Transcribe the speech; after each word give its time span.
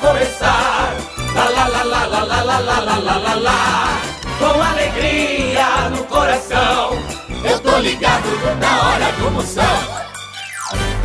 vai 0.00 0.12
começar. 0.12 0.94
Lá, 1.34 1.48
lá, 1.48 1.66
lá, 1.68 1.82
lá, 1.82 2.06
lá, 2.06 2.22
lá, 2.24 2.42
lá, 2.42 2.58
lá, 2.58 2.78
lá, 2.80 2.98
lá, 2.98 3.16
lá, 3.18 3.34
lá. 3.34 4.00
Com 4.38 4.62
alegria 4.62 5.90
no 5.90 6.04
coração. 6.04 6.98
Eu 7.44 7.60
tô 7.60 7.78
ligado 7.78 8.28
na 8.60 8.88
hora 8.88 9.12
do 9.12 9.30
Moção. 9.30 9.64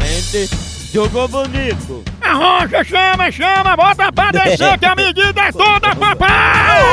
Gente, 0.02 0.50
jogou 0.94 1.28
bonito. 1.28 2.04
Arrocha, 2.22 2.84
chama, 2.84 3.32
chama, 3.32 3.76
bota 3.76 4.12
pra 4.12 4.32
descer 4.32 4.78
que 4.80 4.86
a 4.86 4.96
medida 4.96 5.42
é 5.42 5.52
toda, 5.52 5.96
papai! 5.96 6.84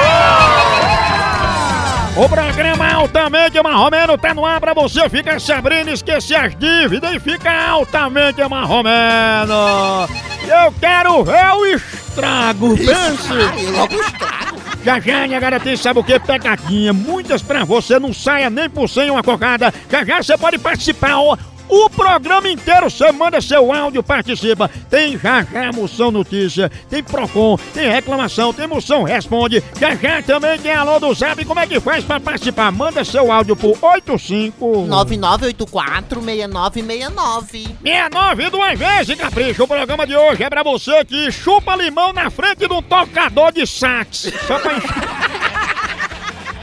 O 2.17 2.29
programa 2.29 2.93
Altamente 2.93 3.63
Marromeno 3.63 4.19
tá 4.19 4.35
no 4.35 4.45
ar 4.45 4.61
pra 4.61 4.75
você 4.75 5.09
ficar 5.09 5.41
sabendo 5.41 5.91
esquecer 5.91 6.35
as 6.35 6.57
dívidas 6.57 7.15
e 7.15 7.21
ficar 7.21 7.71
altamente 7.71 8.47
marromeno. 8.49 10.09
Eu 10.43 10.73
quero 10.81 11.25
ver 11.25 11.53
o 11.55 11.67
estrago, 11.67 12.77
pense! 12.77 13.73
logo 13.73 13.95
estrago. 13.95 14.61
Já 14.85 14.99
já, 14.99 15.27
minha 15.27 15.39
garotinha, 15.39 15.77
sabe 15.77 16.01
o 16.01 16.05
que? 16.05 16.19
Pegadinha. 16.19 16.93
Muitas 16.93 17.43
pra 17.43 17.65
você, 17.65 17.99
não 17.99 18.13
saia 18.13 18.51
nem 18.51 18.69
por 18.69 18.89
sem 18.89 19.11
uma 19.11 19.23
cocada. 19.23 19.73
Já 19.91 20.05
já 20.05 20.23
você 20.23 20.37
pode 20.37 20.59
participar, 20.59 21.17
ó. 21.19 21.37
O 21.71 21.89
programa 21.89 22.51
inteiro 22.51 22.91
você 22.91 23.13
manda 23.13 23.41
seu 23.41 23.73
áudio, 23.73 24.03
participa. 24.03 24.69
Tem 24.91 25.17
já 25.17 25.45
já 25.45 25.71
Moção 25.73 26.11
Notícia, 26.11 26.69
tem 26.89 27.01
Procon, 27.01 27.57
tem 27.73 27.89
reclamação, 27.89 28.53
tem 28.53 28.67
Moção 28.67 29.05
Responde. 29.05 29.63
Já 29.79 29.95
já 29.95 30.21
também 30.21 30.59
tem 30.59 30.73
Alô 30.73 30.99
do 30.99 31.15
Zap. 31.15 31.45
Como 31.45 31.61
é 31.61 31.69
que 31.69 31.79
faz 31.79 32.03
pra 32.05 32.19
participar? 32.19 32.73
Manda 32.73 33.05
seu 33.05 33.31
áudio 33.31 33.55
pro 33.55 33.79
85 33.81 34.89
99846969. 34.89 37.69
69 37.85 38.51
duas 38.51 38.77
vezes, 38.77 39.17
capricho. 39.17 39.63
O 39.63 39.69
programa 39.69 40.05
de 40.05 40.17
hoje 40.17 40.43
é 40.43 40.51
pra 40.51 40.65
você 40.65 41.05
que 41.05 41.31
chupa 41.31 41.77
limão 41.77 42.13
na 42.13 42.31
frente 42.31 42.67
de 42.67 42.73
um 42.73 42.83
tocador 42.83 43.53
de 43.53 43.65
sax. 43.65 44.33
Só 44.47 44.59
pra 44.59 44.77
encher. 44.77 44.91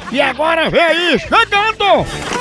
E 0.09 0.21
agora 0.21 0.69
vem 0.69 0.81
aí, 0.81 1.19
chegando! 1.19 2.36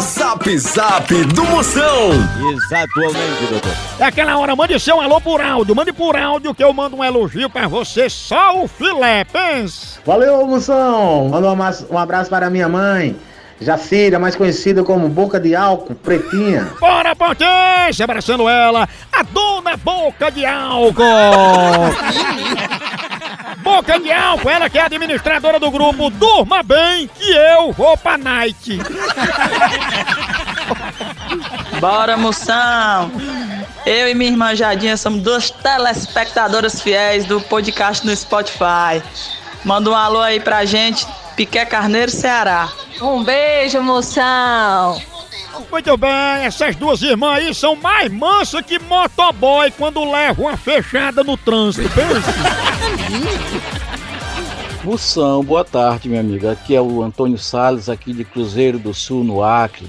Zap 0.00 0.58
Zap 0.58 1.24
do 1.24 1.44
Moção. 1.44 2.10
Exatamente, 2.52 3.46
doutor. 3.50 3.72
É 3.98 4.04
aquela 4.04 4.38
hora, 4.38 4.56
mande 4.56 4.78
seu 4.80 5.00
alô 5.00 5.20
por 5.20 5.40
áudio. 5.40 5.74
Mande 5.74 5.92
por 5.92 6.16
áudio 6.16 6.54
que 6.54 6.64
eu 6.64 6.72
mando 6.72 6.96
um 6.96 7.04
elogio 7.04 7.50
pra 7.50 7.68
você, 7.68 8.08
só 8.08 8.62
o 8.62 8.66
filé, 8.66 9.24
pense. 9.24 9.98
Valeu, 10.06 10.46
Moção! 10.46 11.28
Manda 11.28 11.48
um 11.48 11.52
abraço, 11.52 11.86
um 11.90 11.98
abraço 11.98 12.30
para 12.30 12.48
minha 12.48 12.68
mãe, 12.68 13.16
Jacira, 13.60 14.18
mais 14.18 14.34
conhecida 14.34 14.82
como 14.82 15.08
Boca 15.08 15.38
de 15.38 15.54
Álcool, 15.54 15.94
Pretinha. 15.94 16.68
Bora, 16.80 17.14
potência! 17.14 18.04
Abraçando 18.04 18.48
ela, 18.48 18.88
a 19.12 19.22
dona 19.22 19.76
Boca 19.76 20.30
de 20.30 20.46
Álcool! 20.46 21.04
Boca 23.70 24.00
de 24.00 24.10
Álcool, 24.10 24.50
ela 24.50 24.68
que 24.68 24.78
é 24.78 24.82
administradora 24.82 25.60
do 25.60 25.70
grupo 25.70 26.10
Durma 26.10 26.60
Bem, 26.60 27.08
que 27.08 27.30
eu 27.30 27.72
vou 27.72 27.96
pra 27.96 28.18
night. 28.18 28.80
Bora, 31.78 32.16
moção! 32.16 33.12
Eu 33.86 34.08
e 34.08 34.14
minha 34.14 34.32
irmã 34.32 34.56
Jadinha 34.56 34.96
somos 34.96 35.22
duas 35.22 35.50
telespectadoras 35.50 36.82
fiéis 36.82 37.24
do 37.26 37.40
podcast 37.40 38.04
no 38.04 38.14
Spotify. 38.14 39.00
Manda 39.64 39.88
um 39.88 39.94
alô 39.94 40.20
aí 40.20 40.40
pra 40.40 40.64
gente, 40.64 41.06
Piqué 41.36 41.64
Carneiro, 41.64 42.10
Ceará. 42.10 42.68
Um 43.00 43.22
beijo, 43.22 43.80
moção. 43.80 45.00
Muito 45.70 45.96
bem, 45.96 46.44
essas 46.44 46.74
duas 46.74 47.02
irmãs 47.02 47.38
aí 47.38 47.54
são 47.54 47.76
mais 47.76 48.10
mansas 48.10 48.62
que 48.62 48.80
motoboy 48.80 49.70
quando 49.70 50.10
levam 50.10 50.46
uma 50.46 50.56
fechada 50.56 51.22
no 51.22 51.36
trânsito. 51.36 51.88
Pensa. 51.90 52.69
Moção, 54.82 55.44
boa 55.44 55.64
tarde, 55.64 56.08
meu 56.08 56.20
amigo. 56.20 56.48
Aqui 56.48 56.74
é 56.74 56.80
o 56.80 57.02
Antônio 57.02 57.36
Salles, 57.36 57.88
aqui 57.88 58.12
de 58.12 58.24
Cruzeiro 58.24 58.78
do 58.78 58.94
Sul, 58.94 59.22
no 59.22 59.42
Acre. 59.42 59.86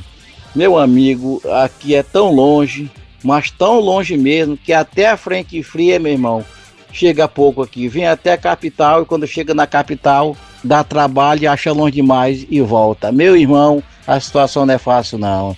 Meu 0.53 0.77
amigo, 0.77 1.41
aqui 1.63 1.95
é 1.95 2.03
tão 2.03 2.31
longe, 2.33 2.91
mas 3.23 3.49
tão 3.49 3.79
longe 3.79 4.17
mesmo, 4.17 4.57
que 4.57 4.73
até 4.73 5.09
a 5.09 5.15
frente 5.15 5.63
fria, 5.63 5.97
meu 5.97 6.11
irmão, 6.11 6.43
chega 6.91 7.27
pouco 7.27 7.61
aqui. 7.61 7.87
Vem 7.87 8.05
até 8.05 8.33
a 8.33 8.37
capital 8.37 9.01
e 9.01 9.05
quando 9.05 9.25
chega 9.25 9.53
na 9.53 9.65
capital, 9.65 10.35
dá 10.63 10.83
trabalho, 10.83 11.49
acha 11.49 11.71
longe 11.71 11.95
demais 11.95 12.45
e 12.49 12.61
volta. 12.61 13.11
Meu 13.11 13.37
irmão, 13.37 13.81
a 14.05 14.19
situação 14.19 14.65
não 14.65 14.73
é 14.73 14.77
fácil, 14.77 15.17
não. 15.17 15.55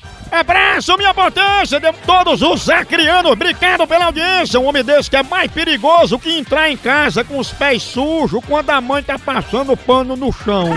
Abraço, 0.73 0.97
minha 0.97 1.13
potência 1.13 1.79
de 1.79 1.94
todos 2.03 2.41
os 2.41 2.67
acrianos. 2.67 3.31
Obrigado 3.31 3.85
pela 3.85 4.06
audiência. 4.06 4.59
Um 4.59 4.66
homem 4.66 4.84
desse 4.84 5.07
que 5.07 5.16
é 5.16 5.22
mais 5.22 5.51
perigoso 5.51 6.17
que 6.17 6.35
entrar 6.35 6.67
em 6.67 6.75
casa 6.75 7.23
com 7.23 7.38
os 7.38 7.51
pés 7.51 7.84
sujos 7.84 8.44
quando 8.44 8.72
a 8.72 8.81
mãe 8.81 9.03
tá 9.03 9.19
passando 9.19 9.78
pano 9.78 10.16
no 10.16 10.34
chão. 10.34 10.69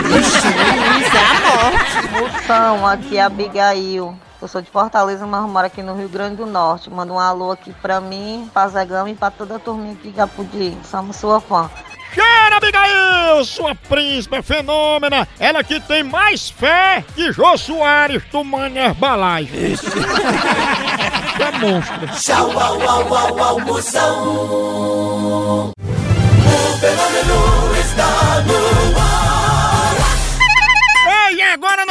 Moção, 2.12 2.86
aqui 2.86 3.16
é 3.16 3.22
Abigail. 3.22 4.14
Eu 4.42 4.48
sou 4.48 4.60
de 4.60 4.70
Fortaleza, 4.70 5.26
mas 5.26 5.48
moro 5.48 5.66
aqui 5.66 5.82
no 5.82 5.96
Rio 5.96 6.10
Grande 6.10 6.36
do 6.36 6.44
Norte. 6.44 6.90
Manda 6.90 7.14
um 7.14 7.18
alô 7.18 7.52
aqui 7.52 7.72
pra 7.80 7.98
mim, 7.98 8.50
pra 8.52 8.68
Zegão 8.68 9.08
e 9.08 9.14
pra 9.14 9.30
toda 9.30 9.56
a 9.56 9.58
turminha 9.58 9.94
aqui 9.94 10.10
de 10.10 10.14
Capudi. 10.14 10.76
Somos 10.84 11.16
sua 11.16 11.40
fã. 11.40 11.70
Cheira, 12.46 12.56
Abigail, 12.58 13.44
sua 13.44 13.74
príncipe 13.74 14.40
fenômena. 14.42 15.26
Ela 15.38 15.64
que 15.64 15.80
tem 15.80 16.04
mais 16.04 16.48
fé 16.48 17.04
que 17.14 17.32
Jô 17.32 17.56
Soares 17.58 18.22
tomando 18.30 18.76
Herbalife. 18.76 19.76
é 21.40 21.58
monstro. 21.58 22.06
Tchau, 22.20 22.52
au, 22.52 22.80
au, 22.80 23.14
au, 23.14 23.42
au, 23.42 23.60
Moção. 23.60 24.24
O 25.66 25.72
fenômeno 26.78 27.76
está 27.80 28.44
no 28.46 28.98
ar. 29.00 29.25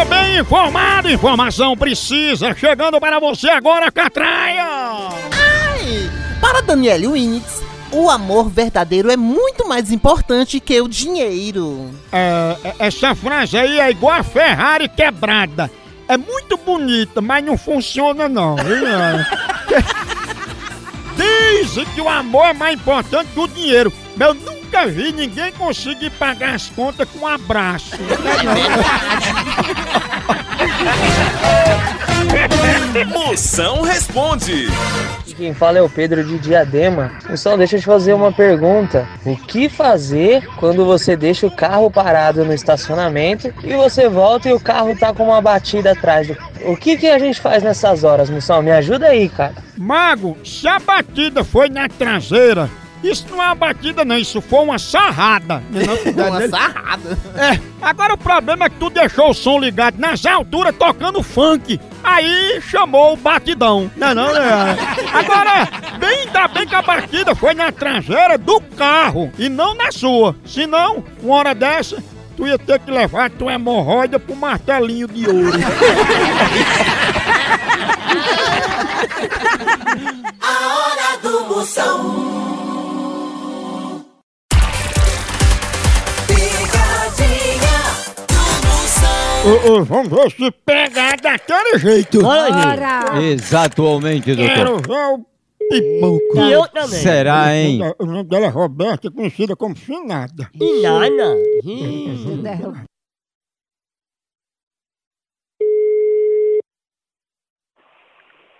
Você 0.00 0.04
bem 0.04 0.38
informado, 0.38 1.10
informação 1.10 1.76
precisa, 1.76 2.54
chegando 2.54 2.98
para 2.98 3.18
você 3.20 3.50
agora, 3.50 3.92
Catraia! 3.92 4.64
Ai, 4.64 6.10
para 6.40 6.62
Daniele 6.62 7.06
Winitz, 7.08 7.62
o 7.92 8.08
amor 8.08 8.48
verdadeiro 8.48 9.10
é 9.10 9.16
muito 9.16 9.68
mais 9.68 9.92
importante 9.92 10.58
que 10.58 10.80
o 10.80 10.88
dinheiro. 10.88 11.90
É, 12.10 12.56
é- 12.64 12.74
essa 12.86 13.14
frase 13.14 13.58
aí 13.58 13.78
é 13.78 13.90
igual 13.90 14.14
a 14.14 14.22
Ferrari 14.22 14.88
quebrada. 14.88 15.70
É 16.08 16.16
muito 16.16 16.56
bonita, 16.56 17.20
mas 17.20 17.44
não 17.44 17.58
funciona 17.58 18.28
não. 18.28 18.56
Dizem 21.16 21.84
que 21.94 22.00
o 22.00 22.08
amor 22.08 22.46
é 22.46 22.52
mais 22.54 22.74
importante 22.74 23.28
que 23.34 23.40
o 23.40 23.48
dinheiro. 23.48 23.92
Mas 24.16 24.28
eu 24.28 24.34
nunca 24.34 24.59
vi 24.86 25.12
ninguém 25.12 25.52
conseguir 25.52 26.10
pagar 26.10 26.54
as 26.54 26.68
contas 26.68 27.08
com 27.10 27.20
um 27.20 27.26
abraço. 27.26 27.90
Moção 33.08 33.82
responde. 33.82 34.66
Quem 35.36 35.54
fala 35.54 35.78
é 35.78 35.82
o 35.82 35.88
Pedro 35.88 36.22
de 36.22 36.38
Diadema. 36.38 37.12
Pessoal, 37.26 37.56
deixa 37.56 37.76
eu 37.76 37.80
te 37.80 37.86
fazer 37.86 38.12
uma 38.12 38.30
pergunta. 38.30 39.08
O 39.24 39.34
que 39.36 39.68
fazer 39.70 40.46
quando 40.56 40.84
você 40.84 41.16
deixa 41.16 41.46
o 41.46 41.50
carro 41.50 41.90
parado 41.90 42.44
no 42.44 42.52
estacionamento 42.52 43.52
e 43.64 43.74
você 43.74 44.06
volta 44.08 44.50
e 44.50 44.52
o 44.52 44.60
carro 44.60 44.94
tá 44.98 45.14
com 45.14 45.24
uma 45.24 45.40
batida 45.40 45.92
atrás? 45.92 46.26
do- 46.28 46.36
O 46.66 46.76
que, 46.76 46.98
que 46.98 47.06
a 47.08 47.18
gente 47.18 47.40
faz 47.40 47.62
nessas 47.62 48.04
horas, 48.04 48.28
Moção? 48.28 48.60
Me 48.60 48.70
ajuda 48.70 49.06
aí, 49.06 49.28
cara. 49.30 49.54
Mago, 49.78 50.36
se 50.44 50.68
a 50.68 50.78
batida 50.78 51.42
foi 51.42 51.70
na 51.70 51.88
traseira, 51.88 52.68
isso 53.02 53.26
não 53.30 53.42
é 53.42 53.46
uma 53.46 53.54
batida 53.54 54.04
não, 54.04 54.16
isso 54.18 54.40
foi 54.40 54.60
uma 54.60 54.78
sarrada. 54.78 55.62
Uma 56.14 56.48
sarrada. 56.48 57.18
É, 57.34 57.58
agora 57.80 58.14
o 58.14 58.18
problema 58.18 58.66
é 58.66 58.70
que 58.70 58.76
tu 58.76 58.90
deixou 58.90 59.30
o 59.30 59.34
som 59.34 59.58
ligado 59.58 59.98
nas 59.98 60.24
alturas 60.26 60.74
tocando 60.76 61.22
funk. 61.22 61.80
Aí 62.02 62.60
chamou 62.62 63.14
o 63.14 63.16
batidão. 63.16 63.90
Não, 63.96 64.08
é 64.08 64.14
não, 64.14 64.32
né? 64.32 64.76
Agora, 65.12 65.68
bem, 65.98 66.20
ainda 66.20 66.48
bem 66.48 66.66
que 66.66 66.74
a 66.74 66.82
batida 66.82 67.34
foi 67.34 67.54
na 67.54 67.70
traseira 67.70 68.38
do 68.38 68.60
carro 68.76 69.30
e 69.38 69.48
não 69.48 69.74
na 69.74 69.92
sua. 69.92 70.34
Senão, 70.44 71.04
uma 71.22 71.36
hora 71.36 71.54
dessa, 71.54 72.02
tu 72.36 72.46
ia 72.46 72.58
ter 72.58 72.78
que 72.80 72.90
levar 72.90 73.30
tua 73.30 73.52
hemorroida 73.52 74.18
pro 74.18 74.34
martelinho 74.34 75.06
de 75.06 75.28
ouro. 75.28 75.58
Ô, 89.50 89.72
ô, 89.72 89.84
vamos 89.84 90.08
ver 90.08 90.30
se 90.30 90.50
pegar 90.64 91.16
daquele 91.20 91.76
jeito. 91.78 92.18
Exatamente, 93.20 94.36
Quero 94.36 94.76
doutor. 94.76 94.86
ver 94.86 95.14
o 95.14 95.26
pipoco. 95.68 96.38
E 96.38 96.52
eu 96.52 96.68
também. 96.68 97.00
Será, 97.00 97.56
hein? 97.56 97.80
O 97.98 98.06
nome 98.06 98.24
dela 98.24 98.46
é 98.46 98.48
Roberta, 98.48 99.10
conhecida 99.10 99.56
como 99.56 99.74
Finada. 99.74 100.48
Inana. 100.54 101.34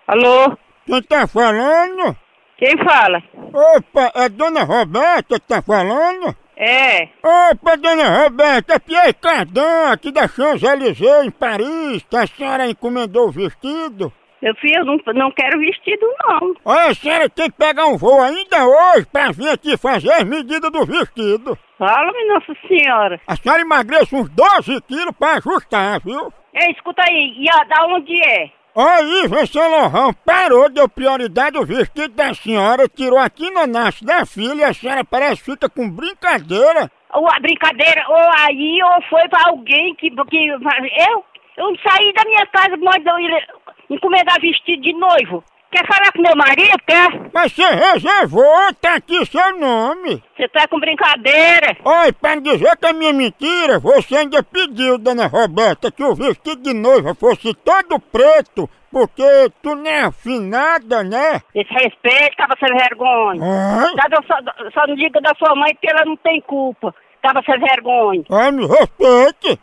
Alô? 0.09 0.57
Quem 0.87 1.03
tá 1.05 1.27
falando? 1.29 2.17
Quem 2.59 2.77
fala? 2.79 3.23
Opa, 3.55 4.11
é 4.15 4.29
Dona 4.29 4.65
Roberta 4.65 5.39
que 5.39 5.47
tá 5.47 5.63
falando? 5.63 6.35
É. 6.63 7.09
Opa, 7.23 7.75
Dona 7.77 8.23
Roberta, 8.23 8.75
é 8.75 8.79
Pierre 8.79 9.15
Cardan, 9.15 9.93
aqui 9.93 10.13
da 10.13 10.29
Champs-Élysées, 10.29 11.25
em 11.25 11.31
Paris, 11.31 12.05
que 12.09 12.15
a 12.15 12.27
senhora 12.27 12.69
encomendou 12.69 13.29
o 13.29 13.33
vestido. 13.33 14.13
Meu 14.43 14.55
filho, 14.57 14.77
eu 14.81 14.85
não, 14.85 14.99
não 15.15 15.31
quero 15.31 15.59
vestido, 15.59 16.07
não. 16.23 16.55
Olha, 16.67 16.91
a 16.91 16.95
senhora 16.95 17.31
tem 17.31 17.51
que 17.51 17.57
pegar 17.57 17.87
um 17.87 17.97
voo 17.97 18.21
ainda 18.21 18.67
hoje 18.67 19.07
pra 19.11 19.33
vir 19.33 19.49
aqui 19.49 19.79
fazer 19.79 20.13
as 20.13 20.25
medidas 20.25 20.71
do 20.71 20.85
vestido. 20.85 21.59
Fala-me, 21.79 22.25
Nossa 22.27 22.55
Senhora. 22.69 23.19
A 23.27 23.37
senhora 23.37 23.63
emagrece 23.63 24.15
uns 24.15 24.29
12 24.29 24.83
quilos 24.83 25.15
pra 25.19 25.37
ajustar, 25.37 26.01
viu? 26.01 26.31
Ei, 26.53 26.73
escuta 26.73 27.03
aí, 27.09 27.37
e 27.39 27.49
a, 27.49 27.65
da 27.65 27.87
onde 27.87 28.15
é? 28.23 28.51
Aí, 28.77 29.27
Vincent 29.27 29.55
Lohan 29.57 30.13
parou, 30.25 30.69
deu 30.71 30.89
prioridade 30.89 31.57
ao 31.57 31.67
vestido 31.67 32.15
da 32.15 32.33
senhora, 32.33 32.89
tirou 32.89 33.19
aqui 33.19 33.51
no 33.51 33.67
nasce 33.67 34.05
da 34.05 34.25
filha 34.25 34.61
e 34.61 34.65
a 34.65 34.73
senhora 34.73 35.05
parece 35.05 35.43
fica 35.43 35.69
com 35.69 35.91
brincadeira. 35.91 36.91
Ou 37.13 37.29
a 37.29 37.41
brincadeira, 37.41 38.05
ou 38.09 38.31
aí, 38.39 38.79
ou 38.83 39.03
foi 39.09 39.29
pra 39.29 39.49
alguém 39.49 39.95
que. 39.97 40.11
que 40.11 40.47
eu? 40.47 41.25
Eu 41.57 41.77
saí 41.87 42.13
da 42.13 42.25
minha 42.25 42.47
casa, 42.47 42.77
mas 42.77 43.05
eu 43.05 43.97
encomendar 43.97 44.41
vestido 44.41 44.81
de 44.83 44.93
noivo. 44.93 45.45
Quer 45.71 45.87
falar 45.87 46.13
com 46.13 46.21
meu 46.23 46.35
marido? 46.37 46.77
Quer? 46.87 47.31
Mas 47.33 47.53
você 47.53 47.63
reservou, 47.65 48.75
tá 48.81 48.95
aqui 48.97 49.25
seu 49.27 49.57
nome. 49.59 50.23
Você 50.37 50.49
tá 50.49 50.67
com 50.67 50.81
brincadeira? 50.81 51.77
Oi, 51.85 52.13
para 52.13 52.41
dizer 52.41 52.77
que 52.77 52.87
é 52.87 52.93
minha 52.93 53.13
mentira, 53.13 53.79
você 53.79 54.17
ainda 54.17 54.43
pediu, 54.43 54.99
dona 54.99 55.29
Roberta, 55.29 55.91
que 55.93 56.03
o 56.03 56.15
vestido 56.15 56.61
de 56.63 56.75
noiva 56.75 57.15
fosse 57.15 57.55
todo 57.55 58.01
preto, 58.01 58.69
porque 58.91 59.23
tu 59.63 59.77
não 59.77 59.87
é 59.89 60.01
afinada, 60.07 61.05
né? 61.05 61.41
Desrespeito, 61.55 62.37
tava 62.37 62.57
sem 62.59 62.77
vergonha. 62.77 63.41
Ai, 63.41 63.89
Só, 63.91 64.23
só, 64.27 64.71
só 64.75 64.87
não 64.89 64.97
diga 64.97 65.21
da 65.21 65.33
sua 65.39 65.55
mãe 65.55 65.73
que 65.81 65.89
ela 65.89 66.05
não 66.05 66.17
tem 66.17 66.41
culpa. 66.41 66.93
Tava 67.23 67.43
sem 67.43 67.59
vergonha. 67.61 68.25
ai, 68.31 68.51
me 68.51 68.67
respeite. 68.67 69.61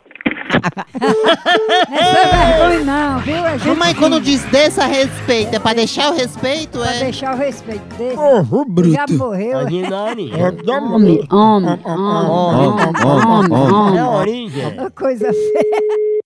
Não 1.88 1.98
é 1.98 2.46
vergonha 2.46 2.84
não, 2.84 3.18
viu? 3.20 3.44
A 3.44 3.56
gente 3.56 3.68
Mamãe, 3.68 3.94
quando 3.94 4.20
diz 4.20 4.44
dessa 4.46 4.86
respeito, 4.86 5.54
é 5.54 5.58
pra 5.58 5.74
deixar 5.74 6.10
o 6.10 6.16
respeito, 6.16 6.78
Pra 6.78 6.94
é? 6.94 6.98
deixar 7.04 7.34
o 7.34 7.38
respeito 7.38 7.84
desse. 7.96 8.14
Porro 8.16 8.64
Já 8.90 9.04
bruto. 9.06 9.12
morreu. 9.14 9.58
Aninani. 9.58 10.32
É 10.32 10.50
da 10.50 10.80
mulher. 10.80 11.24
Homem, 11.30 11.78
Homem, 11.84 12.98
homem, 13.04 13.58
É 13.96 14.00
a 14.00 14.08
homem. 14.08 14.20
origem. 14.20 14.78
Uma 14.78 14.90
coisa 14.90 15.32
feia. 15.32 16.18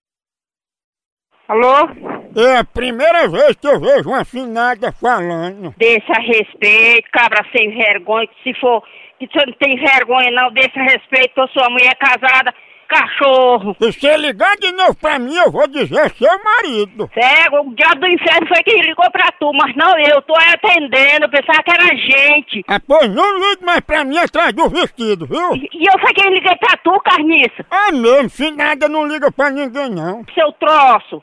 Alô? 1.48 1.88
É 2.34 2.56
a 2.58 2.64
primeira 2.64 3.28
vez 3.28 3.56
que 3.56 3.66
eu 3.66 3.78
vejo 3.78 4.08
uma 4.08 4.20
afinada 4.22 4.90
falando. 4.92 5.74
Deixa 5.76 6.14
respeito, 6.14 7.08
cabra 7.12 7.44
sem 7.54 7.70
vergonha, 7.76 8.26
que 8.26 8.42
se 8.54 8.58
for, 8.58 8.82
que 9.18 9.26
você 9.26 9.44
não 9.46 9.52
tem 9.58 9.76
vergonha 9.76 10.30
não, 10.30 10.50
deixa 10.52 10.80
respeito, 10.82 11.34
que 11.34 11.46
sua 11.52 11.68
mulher 11.68 11.92
é 11.92 11.94
casada, 11.94 12.54
cachorro. 12.92 13.76
Se 13.80 13.92
você 13.92 14.16
ligar 14.16 14.56
de 14.56 14.72
novo 14.72 14.94
pra 14.94 15.18
mim, 15.18 15.34
eu 15.36 15.50
vou 15.50 15.66
dizer 15.68 16.10
seu 16.16 16.30
marido. 16.44 17.10
Cego, 17.14 17.60
o 17.68 17.74
diabo 17.74 18.00
do 18.00 18.06
inferno 18.08 18.46
foi 18.48 18.62
quem 18.62 18.80
ligou 18.82 19.10
pra 19.10 19.28
tu, 19.40 19.50
mas 19.54 19.74
não 19.76 19.98
eu, 19.98 20.20
tô 20.22 20.34
atendendo, 20.36 21.24
eu 21.26 21.30
pensava 21.30 21.62
que 21.62 21.70
era 21.70 21.96
gente. 21.96 22.62
Ah, 22.68 22.80
pois 22.86 23.08
não 23.12 23.38
ligue 23.38 23.64
mais 23.64 23.80
pra 23.80 24.04
mim 24.04 24.18
atrás 24.18 24.52
do 24.52 24.68
vestido, 24.68 25.26
viu? 25.26 25.54
E 25.56 25.68
e 25.72 25.86
eu 25.86 25.98
foi 26.00 26.12
quem 26.14 26.32
liguei 26.32 26.54
pra 26.56 26.76
tu, 26.84 26.92
carniça, 27.04 27.64
Ah, 27.70 27.90
mesmo, 27.92 28.30
finada 28.30 28.88
não 28.88 29.06
liga 29.06 29.30
pra 29.32 29.50
ninguém, 29.50 29.90
não. 29.90 30.24
seu 30.34 30.52
troço. 30.52 31.22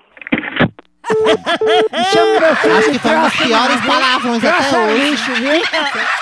Chama 2.11 2.39
meu 2.39 2.55
filho 2.57 2.77
Acho 2.77 2.91
que 2.91 2.99
foi 2.99 3.11
troço, 3.11 3.43
piores 3.43 3.81
palavrões 3.85 4.43
até 4.45 4.77
hoje. 4.77 5.09
lixo, 5.09 5.31
viu? 5.33 5.61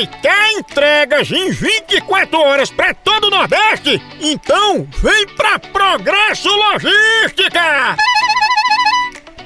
Ei, 0.00 0.06
quer 0.22 0.52
entregas 0.52 1.30
em 1.30 1.50
24 1.50 2.40
horas 2.40 2.70
pra 2.70 2.94
todo 2.94 3.26
o 3.26 3.30
Nordeste? 3.30 4.00
Então 4.18 4.88
vem 4.96 5.26
pra 5.36 5.58
Progresso 5.58 6.48
Logística! 6.48 7.96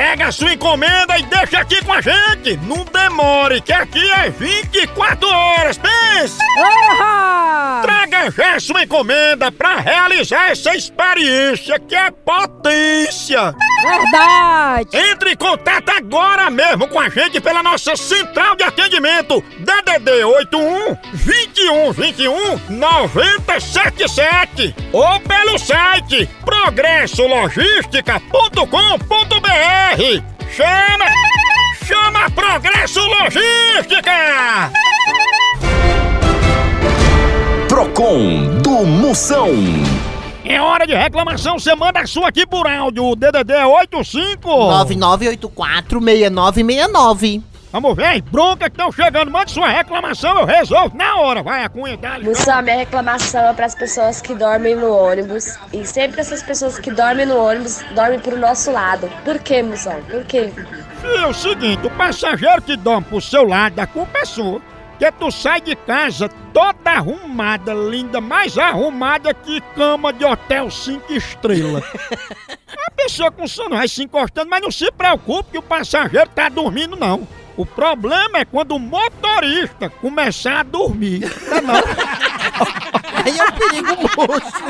Pega 0.00 0.28
a 0.28 0.32
sua 0.32 0.54
encomenda 0.54 1.18
e 1.18 1.22
deixa 1.24 1.58
aqui 1.58 1.84
com 1.84 1.92
a 1.92 2.00
gente. 2.00 2.56
Não 2.66 2.86
demore, 2.86 3.60
que 3.60 3.70
aqui 3.70 4.10
é 4.12 4.30
24 4.30 5.28
horas. 5.28 5.76
Pense! 5.76 6.38
Traga 7.82 8.30
já 8.30 8.54
a 8.54 8.60
sua 8.60 8.84
encomenda 8.84 9.52
pra 9.52 9.76
realizar 9.76 10.52
essa 10.52 10.74
experiência 10.74 11.78
que 11.78 11.94
é 11.94 12.10
potência. 12.10 13.54
Verdade! 13.82 14.88
Entre 14.94 15.32
em 15.32 15.36
contato 15.36 15.90
agora 15.90 16.48
mesmo 16.48 16.88
com 16.88 16.98
a 16.98 17.10
gente 17.10 17.38
pela 17.38 17.62
nossa 17.62 17.94
central 17.94 18.56
de 18.56 18.64
atendimento 18.64 19.44
DDD 19.58 20.24
81 20.24 20.96
21 21.12 21.92
21 21.92 22.58
977 22.70 24.74
ou 24.92 25.20
pelo 25.20 25.58
site 25.58 26.26
Chama! 29.90 31.10
Chama 31.84 32.30
Progresso 32.30 33.00
Logística! 33.00 34.70
Procon 37.68 38.60
do 38.62 38.86
Moção. 38.86 39.48
É 40.44 40.60
hora 40.60 40.86
de 40.86 40.94
reclamação, 40.94 41.58
você 41.58 41.74
manda 41.74 41.98
a 42.00 42.06
sua 42.06 42.28
aqui 42.28 42.46
por 42.46 42.68
áudio. 42.68 43.04
O 43.04 43.16
DDD 43.16 43.52
é 43.52 43.66
85 43.66 44.48
99846969. 44.48 47.42
Vamos 47.72 47.94
ver 47.94 48.06
as 48.06 48.20
broncas 48.20 48.68
que 48.68 48.74
estão 48.74 48.90
chegando. 48.90 49.30
Mande 49.30 49.52
sua 49.52 49.68
reclamação, 49.68 50.40
eu 50.40 50.44
resolvo 50.44 50.96
na 50.96 51.16
hora. 51.16 51.40
Vai, 51.40 51.62
a 51.62 51.68
cunha, 51.68 51.96
dá 51.96 52.18
Moção, 52.18 52.60
minha 52.62 52.78
reclamação 52.78 53.48
é 53.48 53.52
para 53.52 53.66
as 53.66 53.76
pessoas 53.76 54.20
que 54.20 54.34
dormem 54.34 54.74
no 54.74 54.90
ônibus. 54.92 55.56
E 55.72 55.86
sempre 55.86 56.20
essas 56.20 56.42
pessoas 56.42 56.80
que 56.80 56.90
dormem 56.90 57.26
no 57.26 57.38
ônibus 57.38 57.80
dormem 57.94 58.18
pro 58.18 58.36
nosso 58.36 58.72
lado. 58.72 59.08
Por 59.24 59.38
quê, 59.38 59.62
Moção? 59.62 60.02
Por 60.10 60.24
quê? 60.24 60.52
É 61.04 61.26
o 61.26 61.32
seguinte, 61.32 61.86
o 61.86 61.90
passageiro 61.90 62.60
que 62.60 62.76
dorme 62.76 63.06
pro 63.06 63.20
seu 63.20 63.44
lado, 63.44 63.78
a 63.78 63.86
culpa 63.86 64.18
é 64.18 64.24
sua. 64.24 64.60
Que 64.98 65.10
tu 65.12 65.30
sai 65.30 65.60
de 65.60 65.74
casa 65.74 66.28
toda 66.52 66.90
arrumada, 66.90 67.72
linda, 67.72 68.20
mais 68.20 68.58
arrumada 68.58 69.32
que 69.32 69.60
cama 69.74 70.12
de 70.12 70.24
hotel 70.24 70.70
5 70.70 71.10
estrelas. 71.12 71.84
a 72.86 72.90
pessoa 72.90 73.30
com 73.30 73.46
sono 73.46 73.76
vai 73.76 73.88
se 73.88 74.02
encostando, 74.02 74.50
mas 74.50 74.60
não 74.60 74.70
se 74.70 74.90
preocupe 74.90 75.52
que 75.52 75.58
o 75.58 75.62
passageiro 75.62 76.28
tá 76.34 76.48
dormindo, 76.48 76.96
não. 76.96 77.26
O 77.60 77.66
problema 77.66 78.38
é 78.38 78.44
quando 78.46 78.74
o 78.74 78.78
motorista 78.78 79.90
começar 79.90 80.60
a 80.60 80.62
dormir. 80.62 81.28
Tá 81.28 81.60
não? 81.60 81.74
Aí 83.22 83.38
é 83.38 83.44
um 83.44 83.52
perigo 83.52 83.90
moço. 84.16 84.64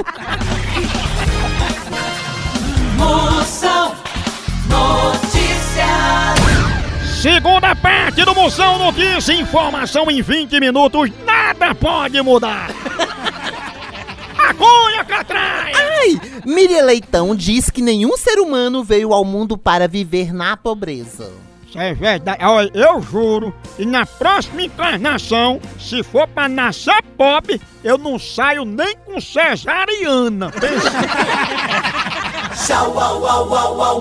Moção 2.99 3.94
Notícias. 4.68 5.80
Segunda 7.23 7.76
parte 7.76 8.25
do 8.25 8.35
Moção 8.35 8.76
Notícia, 8.80 9.35
informação 9.35 10.11
em 10.11 10.20
20 10.20 10.59
minutos, 10.59 11.12
nada 11.25 11.73
pode 11.76 12.20
mudar. 12.23 12.70
A 14.37 14.52
cunha, 14.52 15.04
Catraia! 15.04 15.76
Ai, 15.76 16.20
Miriam 16.44 16.87
Leitão 16.87 17.37
diz 17.37 17.70
que 17.70 17.82
nenhum 17.82 18.16
ser 18.16 18.40
humano 18.40 18.82
veio 18.82 19.12
ao 19.12 19.25
mundo 19.25 19.56
para 19.56 19.87
viver 19.87 20.35
na 20.35 20.56
pobreza. 20.56 21.50
É 21.75 21.95
verdade. 21.95 22.45
Olha, 22.45 22.71
eu 22.75 23.00
juro, 23.00 23.55
e 23.79 23.87
na 23.87 24.05
próxima 24.05 24.62
encarnação, 24.62 25.61
se 25.79 26.03
for 26.03 26.27
pra 26.29 26.49
nascer 26.49 27.03
pobre, 27.17 27.61
eu 27.85 27.97
não 27.97 28.19
saio 28.19 28.65
nem 28.65 28.97
com 28.97 29.21
cesariana. 29.21 30.50
Tchau, 32.67 32.99
au, 32.99 33.27
au, 33.27 33.55
au, 33.55 33.83
au, 33.83 34.00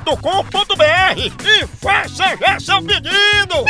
loja.pitu.com.br 0.05 1.47
e 1.47 1.67
faça 1.67 2.35
já 2.37 2.59
seu 2.59 2.81
pedido. 2.81 3.65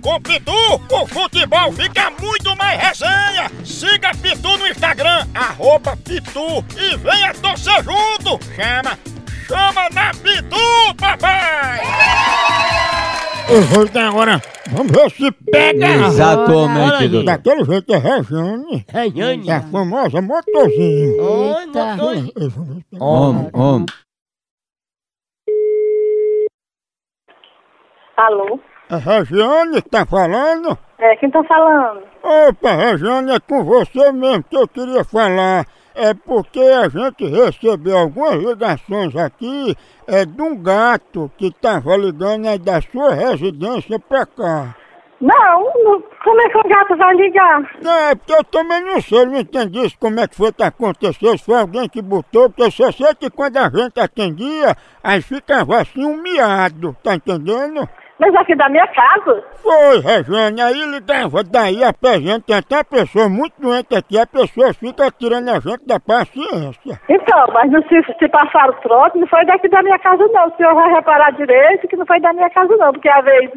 Com 0.00 0.20
Pitu, 0.20 0.52
o 0.52 1.06
futebol 1.06 1.72
fica 1.72 2.10
muito 2.20 2.56
mais 2.56 2.80
resenha. 2.80 3.50
Siga 3.64 4.10
Pitu 4.20 4.58
no 4.58 4.66
Instagram, 4.66 5.26
arroba 5.34 5.96
Pitu 5.96 6.64
e 6.76 6.96
venha 6.98 7.32
torcer 7.34 7.82
junto. 7.82 8.38
Chama, 8.54 8.98
chama 9.46 9.88
na 9.92 10.10
Pitu, 10.10 10.94
papai! 10.98 11.80
Eu 13.48 13.62
vou 13.62 13.86
dar 13.88 14.08
agora, 14.08 14.42
vamos 14.70 14.92
ver 14.92 15.10
se 15.10 15.30
pega. 15.50 16.06
Exatamente, 16.06 17.08
doutor. 17.08 17.24
Daquele 17.24 17.64
jeito 17.64 17.94
é 17.94 17.98
Rejane. 17.98 18.86
Rejane. 18.88 19.50
É 19.50 19.52
a 19.54 19.60
famosa 19.62 20.22
motorzinho. 20.22 21.58
Eita. 21.60 21.96
Homem, 23.00 23.50
homem. 23.52 23.86
Alô? 28.16 28.58
É 28.90 28.96
Regiane 28.96 29.80
tá 29.82 30.04
falando? 30.06 30.76
É, 30.98 31.16
quem 31.16 31.30
tá 31.30 31.42
falando? 31.44 32.02
Opa, 32.22 32.72
Regiane, 32.72 33.32
é 33.32 33.40
com 33.40 33.64
você 33.64 34.12
mesmo 34.12 34.44
que 34.44 34.56
eu 34.56 34.68
queria 34.68 35.04
falar. 35.04 35.66
É 35.96 36.12
porque 36.12 36.60
a 36.60 36.88
gente 36.88 37.24
recebeu 37.26 37.96
algumas 37.96 38.34
ligações 38.42 39.14
aqui 39.16 39.76
é 40.08 40.24
de 40.24 40.42
um 40.42 40.56
gato 40.60 41.30
que 41.38 41.52
tava 41.52 41.96
ligando 41.96 42.46
aí 42.48 42.58
da 42.58 42.80
sua 42.80 43.14
residência 43.14 43.98
pra 43.98 44.26
cá. 44.26 44.74
Não, 45.20 45.72
não- 45.84 46.02
como 46.22 46.40
é 46.42 46.48
que 46.50 46.58
o 46.58 46.62
gato 46.68 46.96
vai 46.96 47.14
ligar? 47.14 47.62
É, 47.86 48.14
porque 48.16 48.32
eu 48.34 48.44
também 48.44 48.82
não 48.84 49.00
sei, 49.00 49.24
não 49.24 49.38
entendi 49.38 49.86
isso, 49.86 49.96
como 49.98 50.18
é 50.20 50.26
que 50.26 50.34
foi 50.36 50.52
que 50.52 50.62
aconteceu, 50.64 51.38
se 51.38 51.44
foi 51.44 51.60
alguém 51.60 51.88
que 51.88 52.02
botou, 52.02 52.50
porque 52.50 52.64
eu 52.64 52.70
só 52.72 52.90
sei 52.90 53.14
que 53.14 53.30
quando 53.30 53.56
a 53.56 53.70
gente 53.70 53.98
atendia, 54.00 54.76
aí 55.02 55.22
ficava 55.22 55.80
assim 55.80 56.04
um 56.04 56.20
miado, 56.20 56.94
tá 57.02 57.14
entendendo? 57.14 57.88
Mas 58.18 58.34
aqui 58.36 58.54
da 58.54 58.68
minha 58.68 58.86
casa? 58.86 59.42
Foi, 59.62 59.98
Regiane, 59.98 60.60
aí 60.60 60.84
ligava 60.86 61.42
daí 61.42 61.82
a 61.82 61.92
gente, 62.20 62.44
tem 62.44 62.56
até 62.56 62.84
pessoa 62.84 63.28
muito 63.28 63.54
doente 63.60 63.94
aqui, 63.94 64.18
a 64.18 64.26
pessoa 64.26 64.72
fica 64.72 65.10
tirando 65.10 65.48
a 65.48 65.58
gente 65.58 65.84
da 65.86 65.98
paciência. 65.98 67.00
Então, 67.08 67.46
mas 67.52 67.70
não 67.72 67.82
se, 67.82 68.02
se 68.18 68.28
passaram 68.28 68.72
o 68.72 68.80
trote, 68.82 69.18
não 69.18 69.26
foi 69.26 69.44
daqui 69.46 69.68
da 69.68 69.82
minha 69.82 69.98
casa 69.98 70.26
não. 70.28 70.46
O 70.46 70.56
senhor 70.56 70.74
vai 70.74 70.92
reparar 70.92 71.32
direito 71.32 71.88
que 71.88 71.96
não 71.96 72.06
foi 72.06 72.20
da 72.20 72.32
minha 72.32 72.50
casa 72.50 72.76
não, 72.76 72.92
porque 72.92 73.08
às 73.08 73.24
vezes 73.24 73.50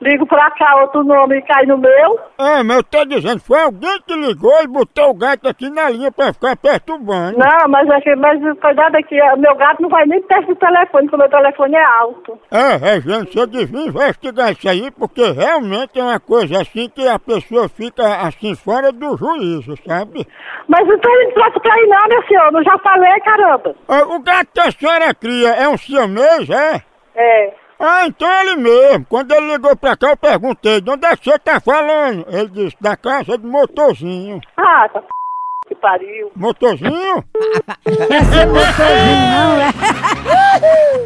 ligo 0.00 0.26
pra 0.26 0.50
cá, 0.50 0.82
outro 0.82 1.02
nome 1.02 1.40
cai 1.42 1.64
no 1.66 1.78
meu. 1.78 2.20
É, 2.38 2.62
mas 2.62 2.76
eu 2.76 2.82
tô 2.84 3.04
dizendo, 3.04 3.40
foi 3.40 3.60
alguém 3.62 4.00
que 4.06 4.14
ligou 4.14 4.52
e 4.62 4.66
botou 4.66 5.10
o 5.10 5.14
gato 5.14 5.48
aqui 5.48 5.70
na 5.70 5.88
linha 5.88 6.12
pra 6.12 6.32
ficar 6.32 6.56
perturbando. 6.56 7.38
Não, 7.38 7.68
mas, 7.68 7.88
aqui, 7.90 8.14
mas 8.16 8.38
cuidado 8.60 8.96
aqui, 8.96 9.18
o 9.20 9.36
meu 9.38 9.54
gato 9.56 9.80
não 9.82 9.88
vai 9.88 10.04
nem 10.06 10.20
perto 10.22 10.48
do 10.48 10.56
telefone, 10.56 11.08
porque 11.08 11.16
o 11.16 11.18
meu 11.18 11.28
telefone 11.30 11.74
é 11.76 11.86
alto. 11.86 12.38
É, 12.50 12.76
Regiane, 12.76 13.26
você 13.32 13.46
devia 13.46 13.86
investigar 13.86 14.52
isso 14.52 14.68
aí, 14.68 14.90
porque 14.90 15.30
realmente 15.32 15.98
é 15.98 16.02
uma 16.02 16.20
coisa 16.20 16.60
assim 16.60 16.88
que 16.88 17.06
a 17.08 17.18
pessoa 17.18 17.68
fica 17.68 18.04
assim 18.26 18.54
fora 18.54 18.92
do 18.92 19.16
juízo, 19.16 19.74
sabe? 19.86 20.26
Mas 20.68 20.86
não 20.86 20.98
tem 20.98 21.32
troço 21.32 21.60
pra 21.60 21.78
ir 21.78 21.86
não, 21.86 22.08
meu 22.08 22.22
senhor, 22.26 22.52
não 22.52 22.62
já 22.62 22.76
falei, 22.78 23.20
caramba. 23.20 23.74
Ah, 23.88 24.02
O 24.04 24.20
gato 24.20 24.48
que 24.52 24.60
a 24.60 24.70
senhora 24.70 25.14
cria 25.14 25.50
é 25.50 25.68
um 25.68 25.78
siamês, 25.78 26.50
é? 26.50 26.82
É. 27.16 27.63
Ah, 27.78 28.06
então 28.06 28.28
ele 28.42 28.56
mesmo. 28.56 29.04
Quando 29.08 29.32
ele 29.32 29.52
ligou 29.52 29.76
pra 29.76 29.96
cá, 29.96 30.10
eu 30.10 30.16
perguntei, 30.16 30.80
de 30.80 30.90
onde 30.90 31.06
é 31.06 31.16
que 31.16 31.24
você 31.30 31.38
tá 31.38 31.60
falando? 31.60 32.24
Ele 32.28 32.48
disse, 32.48 32.76
da 32.80 32.96
casa 32.96 33.36
do 33.36 33.46
motorzinho. 33.48 34.40
Ah, 34.56 34.88
tá 34.88 35.00
p... 35.02 35.08
que 35.68 35.74
pariu. 35.74 36.30
Motorzinho? 36.36 37.24
Quer 37.84 38.24
ser 38.24 38.46
motorzinho, 38.46 39.26
não, 39.30 39.60
é? 39.60 39.70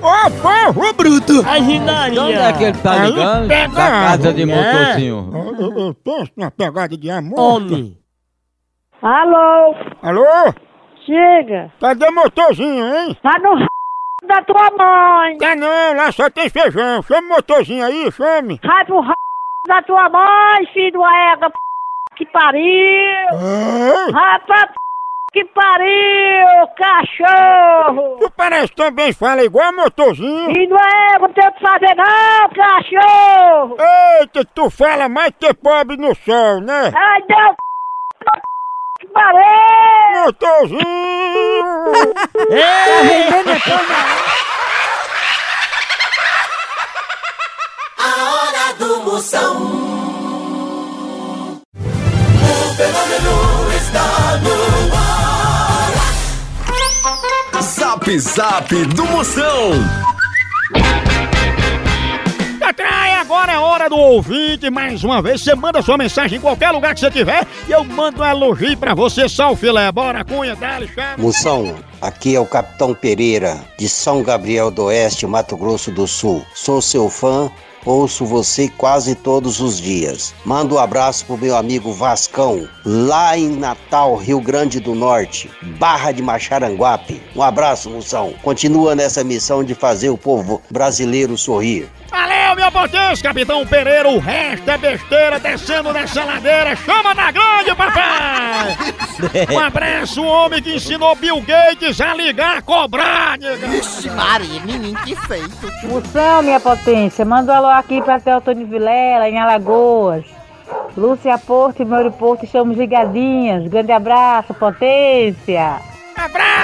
Ô, 0.03 0.31
povo 0.73 0.93
bruto. 0.95 1.43
De 1.43 2.19
onde 2.21 2.33
é 2.35 2.53
que 2.53 2.65
ele 2.65 2.79
tá 2.79 2.93
Aí 3.03 3.11
ligando? 3.11 3.49
pega 3.49 3.69
Da 3.69 3.91
casa 3.91 4.33
de 4.35 4.43
a- 4.43 4.47
motorzinho. 4.47 5.31
Eu, 5.35 5.57
eu, 5.67 5.79
eu 5.87 5.95
penso 5.95 6.33
na 6.37 6.51
pegada 6.51 6.97
de 6.97 7.11
amor. 7.11 7.39
Homem. 7.41 7.97
Alô? 9.03 9.75
Alô? 10.03 10.53
Chega. 11.07 11.73
Cadê 11.81 12.11
motorzinho, 12.11 12.85
hein? 12.85 13.17
Tá 13.23 13.39
no 13.39 13.59
r... 13.59 13.67
da 14.29 14.43
tua 14.43 14.71
mãe. 14.77 15.39
Tá 15.39 15.57
não, 15.57 15.95
lá 15.97 16.13
só 16.13 16.31
tem 16.31 16.49
feijão. 16.49 17.03
Chama 17.03 17.27
o 17.27 17.31
motorzinho 17.31 17.85
aí, 17.85 18.13
chame. 18.13 18.61
Vai 18.63 18.85
pro 18.85 19.03
r... 19.03 19.15
da 19.67 19.83
tua 19.83 20.09
mãe, 20.09 20.67
filho 20.73 20.93
do 20.93 21.05
ega, 21.05 21.51
p... 21.51 21.57
que 22.17 22.27
pariu. 22.27 23.29
Vai 24.13 24.41
pra 24.41 24.67
p... 24.67 24.75
que 25.33 25.45
pariu, 25.47 26.69
cachorro. 26.77 28.19
Tu 28.21 28.31
parece 28.37 28.75
também 28.75 29.13
fala 29.13 29.43
igual 29.43 29.73
motorzinho. 29.75 30.53
Filho 30.53 30.69
do 30.69 30.77
ega, 30.77 31.19
não 31.21 31.33
tem 31.33 31.49
o 31.49 31.53
que 31.53 31.61
fazer 31.61 31.95
não, 31.97 32.49
cachorro. 32.51 33.77
Eita, 34.21 34.45
tu 34.55 34.71
fala 34.71 35.09
mais 35.09 35.33
que 35.39 35.53
pobre 35.55 35.97
no 35.97 36.15
sol, 36.15 36.61
né? 36.61 36.93
Ai, 36.95 37.23
Deus, 37.23 37.57
que 38.19 38.25
pariu. 39.12 40.25
Motorzinho! 40.25 40.79
A 47.99 48.33
hora 48.33 48.73
do 48.79 49.00
Moção. 49.03 49.57
O 51.75 52.75
fenômeno 52.77 53.37
está 53.77 54.07
no 54.43 54.55
ar. 54.95 55.93
Zap 57.62 58.19
Zap 58.19 58.75
do 58.95 59.05
Moção. 59.07 59.73
Atrai, 62.62 63.08
agora 63.29 63.53
é 63.53 63.59
hora 63.59 63.91
do 63.91 63.97
ouvinte. 63.97 64.71
Mais 64.71 65.05
uma 65.05 65.21
vez, 65.21 65.43
você 65.43 65.55
manda 65.55 65.83
sua 65.83 65.99
mensagem 65.99 66.39
em 66.39 66.41
qualquer 66.41 66.71
lugar 66.71 66.95
que 66.95 67.01
você 67.01 67.11
tiver 67.11 67.47
e 67.69 67.73
eu 67.73 67.85
mando 67.85 68.23
um 68.23 68.25
elogio 68.25 68.75
pra 68.79 68.95
você, 68.95 69.27
o 69.27 69.55
filé. 69.55 69.93
Bora, 69.93 70.25
cunha, 70.25 70.57
dá 70.57 70.81
chave. 70.87 71.21
Moção, 71.21 71.75
aqui 72.01 72.35
é 72.35 72.41
o 72.41 72.47
Capitão 72.47 72.95
Pereira, 72.95 73.61
de 73.79 73.87
São 73.87 74.23
Gabriel 74.23 74.71
do 74.71 74.85
Oeste, 74.85 75.27
Mato 75.27 75.59
Grosso 75.59 75.91
do 75.91 76.07
Sul. 76.07 76.43
Sou 76.55 76.81
seu 76.81 77.11
fã, 77.11 77.51
ouço 77.85 78.25
você 78.25 78.67
quase 78.79 79.15
todos 79.15 79.61
os 79.61 79.79
dias. 79.79 80.35
Mando 80.43 80.77
um 80.77 80.79
abraço 80.79 81.27
pro 81.27 81.37
meu 81.37 81.55
amigo 81.55 81.93
Vascão, 81.93 82.67
lá 82.83 83.37
em 83.37 83.51
Natal, 83.51 84.17
Rio 84.17 84.41
Grande 84.41 84.81
do 84.81 84.95
Norte, 84.95 85.51
Barra 85.79 86.13
de 86.13 86.23
Macharanguape. 86.23 87.21
Um 87.37 87.43
abraço, 87.43 87.91
Moção. 87.91 88.33
Continua 88.43 88.95
nessa 88.95 89.23
missão 89.23 89.63
de 89.63 89.75
fazer 89.75 90.09
o 90.09 90.17
povo 90.17 90.63
brasileiro 90.71 91.37
sorrir. 91.37 91.91
Valeu, 92.49 92.57
meu 92.57 92.73
potência, 92.73 93.28
Capitão 93.28 93.67
Pereira. 93.67 94.09
O 94.09 94.19
resto 94.19 94.71
é 94.71 94.78
besteira 94.78 95.38
descendo 95.38 95.93
nessa 95.93 96.25
ladeira. 96.25 96.75
Chama 96.76 97.12
na 97.12 97.31
grande, 97.31 97.75
papai! 97.76 98.76
Um 99.52 99.59
abraço, 99.59 100.23
o 100.23 100.26
homem 100.26 100.62
que 100.62 100.75
ensinou 100.75 101.14
Bill 101.14 101.43
Gates 101.43 102.00
a 102.00 102.14
ligar, 102.14 102.59
a 102.59 102.62
cobrar, 102.62 103.37
nega. 103.38 103.67
Vixe, 103.67 104.09
Maria, 104.11 104.61
menino, 104.64 104.99
que 105.00 105.14
feito. 105.14 105.88
Moção, 105.88 106.43
minha 106.43 106.61
potência, 106.61 107.25
manda 107.25 107.52
um 107.52 107.57
alô 107.57 107.69
aqui 107.69 108.00
para 108.00 108.21
Teotônio 108.21 108.67
Vilela, 108.67 109.28
em 109.28 109.38
Alagoas. 109.38 110.25
Lúcia 110.97 111.37
Porto 111.38 111.83
e 111.83 111.85
Mauro 111.85 112.12
Porto, 112.12 112.45
estamos 112.45 112.78
ligadinhas. 112.78 113.67
Grande 113.67 113.93
abraço, 113.93 114.55
potência. 114.55 115.81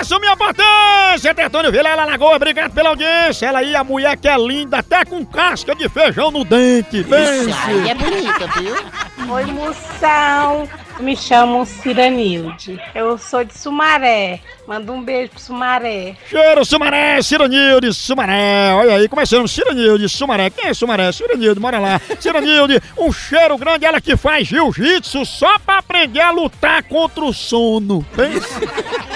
Abraço, 0.05 0.21
minha 0.21 0.37
potência! 0.37 1.35
Tetônio 1.35 1.73
Vilela 1.73 2.05
Lagoa, 2.05 2.37
obrigado 2.37 2.73
pela 2.73 2.91
audiência. 2.91 3.47
Ela 3.47 3.61
aí, 3.61 3.75
a 3.75 3.83
mulher 3.83 4.19
que 4.19 4.29
é 4.29 4.37
linda, 4.37 4.79
até 4.79 5.03
com 5.03 5.25
casca 5.25 5.75
de 5.75 5.89
feijão 5.89 6.31
no 6.31 6.45
dente. 6.45 7.03
Pense. 7.05 7.51
Aí 7.65 7.89
é 7.89 7.95
bonita, 7.95 8.47
viu? 8.59 8.77
Oi, 9.33 9.47
moção. 9.47 10.69
Me 11.01 11.17
chamo 11.17 11.65
Ciranilde. 11.65 12.79
Eu 12.95 13.17
sou 13.17 13.45
de 13.45 13.57
Sumaré. 13.57 14.41
Manda 14.69 14.93
um 14.93 15.03
beijo 15.03 15.31
pro 15.31 15.41
Sumaré. 15.41 16.17
Cheiro 16.29 16.65
Sumaré, 16.67 17.23
Ciranilde, 17.23 17.95
Sumaré. 17.95 18.75
Olha 18.75 18.97
aí, 18.97 19.09
começando 19.09 19.49
Ciranilde, 19.49 20.07
Sumaré. 20.09 20.51
Quem 20.51 20.69
é 20.69 20.75
Sumaré? 20.75 21.11
Ciranilde, 21.13 21.59
mora 21.59 21.79
lá. 21.79 22.01
Ciranilde, 22.21 22.81
um 22.99 23.11
cheiro 23.11 23.57
grande. 23.57 23.87
Ela 23.87 24.03
que 24.03 24.17
faz 24.17 24.47
jiu-jitsu 24.47 25.25
só 25.25 25.59
pra 25.59 25.79
aprender 25.79 26.21
a 26.21 26.31
lutar 26.31 26.83
contra 26.83 27.25
o 27.25 27.33
sono. 27.33 28.05
Pense. 28.15 28.65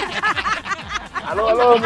Alô, 1.39 1.51
alô. 1.51 1.79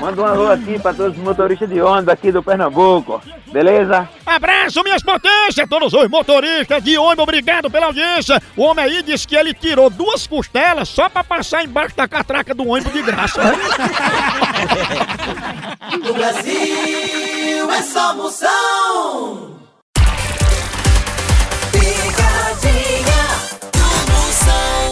Manda 0.00 0.22
um 0.22 0.24
alô 0.24 0.52
aqui 0.52 0.78
pra 0.78 0.94
todos 0.94 1.16
os 1.16 1.22
motoristas 1.22 1.68
de 1.68 1.80
ônibus 1.80 2.12
aqui 2.12 2.30
do 2.30 2.42
Pernambuco. 2.42 3.20
Beleza? 3.46 4.08
Abraço, 4.24 4.82
minhas 4.84 5.02
potências, 5.02 5.68
todos 5.68 5.92
os 5.92 6.08
motoristas 6.08 6.82
de 6.82 6.96
ônibus, 6.96 7.22
obrigado 7.24 7.70
pela 7.70 7.86
audiência. 7.86 8.40
O 8.56 8.62
homem 8.62 8.84
aí 8.84 9.02
disse 9.02 9.26
que 9.26 9.34
ele 9.34 9.52
tirou 9.52 9.90
duas 9.90 10.26
costelas 10.26 10.88
só 10.88 11.08
pra 11.08 11.24
passar 11.24 11.64
embaixo 11.64 11.96
da 11.96 12.06
catraca 12.06 12.54
do 12.54 12.68
ônibus 12.68 12.92
de 12.92 13.02
graça. 13.02 13.40
No 15.90 16.12
Brasil 16.12 17.70
é 17.70 17.82
só 17.82 18.14
Moção. 18.14 19.58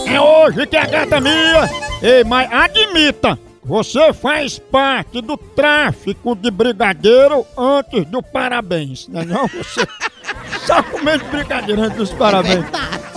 É 0.07 0.19
hoje 0.19 0.65
que 0.65 0.75
a 0.75 0.85
gata 0.85 1.19
minha. 1.21 1.69
Ei, 2.01 2.23
mas 2.23 2.51
admita, 2.51 3.37
você 3.67 4.13
faz 4.13 4.57
parte 4.57 5.21
do 5.21 5.35
tráfico 5.35 6.33
de 6.33 6.49
brigadeiro 6.49 7.45
antes 7.57 8.05
do 8.05 8.23
parabéns, 8.23 9.09
né 9.09 9.25
não? 9.25 9.45
Você 9.47 9.85
só 10.65 10.81
comendo 10.83 11.25
brigadeiro 11.25 11.81
antes 11.81 11.97
dos 11.97 12.13
parabéns. 12.13 12.65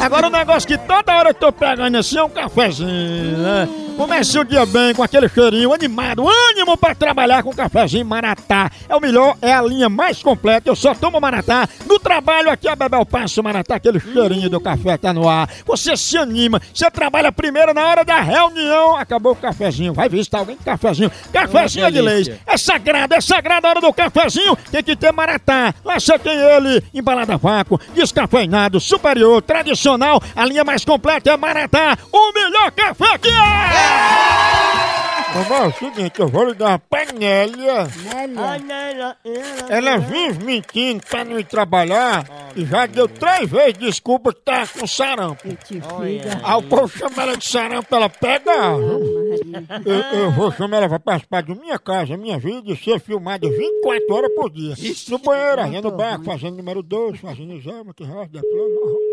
Agora 0.00 0.28
o 0.28 0.30
negócio 0.30 0.66
que 0.66 0.78
toda 0.78 1.14
hora 1.14 1.30
eu 1.30 1.34
tô 1.34 1.52
pegando 1.52 1.96
assim 1.98 2.16
é 2.16 2.22
um 2.22 2.30
cafezinho, 2.30 3.36
né? 3.36 3.68
Comece 3.98 4.38
o 4.38 4.44
dia 4.44 4.64
bem 4.64 4.94
com 4.94 5.02
aquele 5.02 5.28
cheirinho 5.28 5.74
animado, 5.74 6.26
ânimo 6.26 6.74
pra 6.74 6.94
trabalhar 6.94 7.42
com 7.42 7.52
cafezinho 7.52 8.06
Maratá. 8.06 8.70
É 8.88 8.96
o 8.96 9.00
melhor, 9.00 9.36
é 9.42 9.52
a 9.52 9.60
linha 9.60 9.90
mais 9.90 10.22
completa. 10.22 10.70
Eu 10.70 10.74
só 10.74 10.94
tomo 10.94 11.20
Maratá. 11.20 11.68
No 11.84 11.98
trabalho 11.98 12.50
aqui 12.50 12.66
a 12.66 12.74
Bebel 12.74 13.04
passa 13.04 13.42
o 13.42 13.44
Maratá, 13.44 13.74
aquele 13.74 14.00
cheirinho 14.00 14.48
do 14.48 14.58
café 14.58 14.96
tá 14.96 15.12
no 15.12 15.28
ar. 15.28 15.50
Você 15.66 15.98
se 15.98 16.16
anima, 16.16 16.62
você 16.72 16.90
trabalha 16.90 17.30
primeiro 17.30 17.74
na 17.74 17.86
hora 17.86 18.02
da 18.02 18.22
reunião. 18.22 18.96
Acabou 18.96 19.32
o 19.32 19.36
cafezinho, 19.36 19.92
vai 19.92 20.08
visitar 20.08 20.38
alguém 20.38 20.56
com 20.56 20.64
cafezinho. 20.64 21.12
Cafezinho 21.30 21.84
é 21.84 21.90
de 21.90 22.02
delícia. 22.02 22.40
É 22.46 22.56
sagrado, 22.56 23.14
é 23.14 23.20
sagrado 23.20 23.66
a 23.66 23.70
hora 23.70 23.80
do 23.82 23.92
cafezinho. 23.92 24.56
Tem 24.72 24.82
que 24.82 24.96
ter 24.96 25.12
Maratá. 25.12 25.74
Lá 25.84 26.00
você 26.00 26.18
tem 26.18 26.38
ele, 26.38 26.82
embalado 26.94 27.32
a 27.32 27.36
vácuo, 27.36 27.78
descafeinado, 27.92 28.80
superior, 28.80 29.42
tradicional. 29.42 29.89
A 30.36 30.44
linha 30.44 30.64
mais 30.64 30.84
completa 30.84 31.30
é 31.30 31.36
Maratá. 31.36 31.96
O 32.12 32.32
melhor 32.32 32.70
café 32.72 33.18
que 33.18 33.28
é! 33.28 35.00
Vamos 35.32 35.50
é 35.50 35.66
o 35.68 35.72
seguinte, 35.72 36.18
eu 36.18 36.26
vou 36.26 36.44
ligar 36.44 36.80
pra 36.80 37.04
Nélia. 37.12 37.86
Ela 39.68 39.98
vive 39.98 40.44
mentindo 40.44 41.06
pra 41.08 41.24
não 41.24 41.38
ir 41.38 41.44
trabalhar 41.44 42.26
e 42.56 42.64
já 42.66 42.86
deu 42.86 43.06
três 43.06 43.48
vezes 43.48 43.74
desculpa 43.74 44.34
que 44.34 44.40
tá 44.40 44.66
com 44.66 44.86
sarampo. 44.88 45.42
Aí 46.42 46.54
o 46.56 46.62
povo 46.64 46.88
chama 46.88 47.22
ela 47.22 47.36
de 47.36 47.46
sarampo, 47.46 47.94
ela 47.94 48.08
pega. 48.08 48.52
Eu, 49.86 50.18
eu 50.18 50.30
vou 50.32 50.50
chamar 50.50 50.78
ela 50.78 50.88
pra 50.88 50.98
participar 50.98 51.42
de 51.44 51.54
minha 51.54 51.78
casa, 51.78 52.16
minha 52.16 52.38
vida 52.38 52.72
e 52.72 52.76
ser 52.76 52.98
filmada 52.98 53.48
24 53.48 54.12
horas 54.14 54.34
por 54.34 54.50
dia. 54.50 54.74
No 55.08 55.18
banheiro, 55.18 55.60
aí 55.62 55.80
no 55.80 55.92
barco, 55.92 56.24
fazendo 56.24 56.56
número 56.56 56.82
2, 56.82 57.20
fazendo 57.20 57.52
exame, 57.52 57.94
que 57.94 58.02
roda, 58.02 58.40
diploma. 58.40 59.09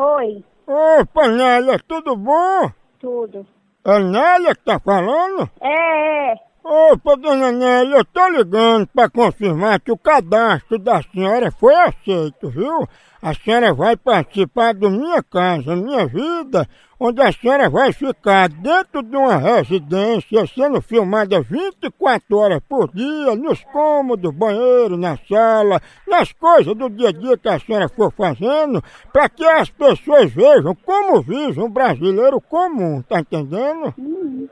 Oi, 0.00 0.44
Opa, 0.66 1.26
Nélia, 1.28 1.76
tudo 1.88 2.14
bom? 2.16 2.70
tudo. 3.00 3.44
É 3.84 3.98
Nélia 3.98 4.54
que 4.54 4.62
tá 4.64 4.78
falando? 4.78 5.50
É, 5.60 6.32
é. 6.32 6.36
Opa, 6.62 7.16
dona 7.16 7.52
Nélia, 7.52 7.98
eu 7.98 8.04
tô 8.04 8.28
ligando 8.28 8.86
pra 8.88 9.08
confirmar 9.08 9.80
que 9.80 9.92
o 9.92 9.96
cadastro 9.96 10.78
da 10.78 11.00
senhora 11.02 11.50
foi 11.50 11.74
aceito, 11.74 12.50
viu? 12.50 12.86
A 13.22 13.34
senhora 13.34 13.72
vai 13.72 13.96
participar 13.96 14.74
do 14.74 14.90
Minha 14.90 15.22
Casa, 15.22 15.74
Minha 15.74 16.06
Vida, 16.06 16.68
onde 17.00 17.22
a 17.22 17.32
senhora 17.32 17.70
vai 17.70 17.92
ficar 17.92 18.48
dentro 18.48 19.02
de 19.02 19.16
uma 19.16 19.36
residência, 19.36 20.46
sendo 20.46 20.80
filmada 20.82 21.40
24 21.40 22.36
horas 22.36 22.60
por 22.68 22.92
dia, 22.92 23.34
nos 23.34 23.62
cômodos, 23.64 24.34
banheiro, 24.34 24.96
na 24.96 25.16
sala, 25.28 25.80
nas 26.06 26.32
coisas 26.32 26.74
do 26.74 26.90
dia 26.90 27.08
a 27.08 27.12
dia 27.12 27.38
que 27.38 27.48
a 27.48 27.58
senhora 27.58 27.88
for 27.88 28.12
fazendo, 28.12 28.82
para 29.12 29.28
que 29.28 29.44
as 29.44 29.70
pessoas 29.70 30.30
vejam 30.32 30.74
como 30.84 31.22
vive 31.22 31.60
um 31.60 31.70
brasileiro 31.70 32.40
comum, 32.40 33.02
tá 33.02 33.20
entendendo? 33.20 33.94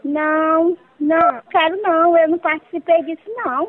Não, 0.05 0.77
não, 1.01 1.41
quero 1.51 1.81
não, 1.83 2.17
eu 2.17 2.29
não 2.29 2.39
participei 2.39 3.03
disso 3.05 3.31
não. 3.45 3.69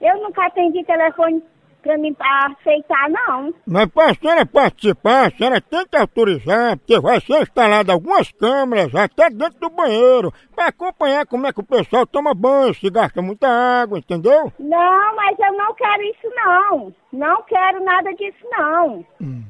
Eu 0.00 0.22
nunca 0.22 0.46
atendi 0.46 0.82
telefone 0.84 1.42
pra 1.82 1.98
mim 1.98 2.14
aceitar, 2.18 3.08
não. 3.10 3.52
Mas 3.66 3.86
para 3.86 4.10
a 4.10 4.14
senhora 4.14 4.46
participar, 4.46 5.26
a 5.26 5.30
senhora 5.30 5.60
tem 5.60 5.86
que 5.86 5.96
autorizar, 5.96 6.76
porque 6.78 7.00
vai 7.00 7.20
ser 7.20 7.42
instalado 7.42 7.92
algumas 7.92 8.30
câmeras 8.32 8.94
até 8.94 9.30
dentro 9.30 9.58
do 9.60 9.70
banheiro, 9.70 10.32
para 10.54 10.68
acompanhar 10.68 11.26
como 11.26 11.46
é 11.46 11.52
que 11.52 11.60
o 11.60 11.66
pessoal 11.66 12.06
toma 12.06 12.34
banho, 12.34 12.74
se 12.74 12.88
gasta 12.90 13.20
muita 13.22 13.48
água, 13.48 13.98
entendeu? 13.98 14.52
Não, 14.58 15.16
mas 15.16 15.38
eu 15.38 15.52
não 15.56 15.74
quero 15.74 16.02
isso, 16.02 16.28
não. 16.34 16.94
Não 17.12 17.42
quero 17.42 17.82
nada 17.84 18.12
disso, 18.14 18.38
não. 18.56 19.04